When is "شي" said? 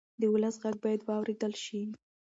1.63-1.81